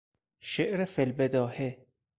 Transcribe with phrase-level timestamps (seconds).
[0.39, 1.85] شعر فیالبداهه